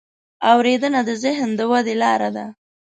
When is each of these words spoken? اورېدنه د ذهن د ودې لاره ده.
اورېدنه 0.51 1.01
د 1.07 1.11
ذهن 1.23 1.49
د 1.59 1.61
ودې 1.71 1.95
لاره 2.01 2.29
ده. 2.35 2.45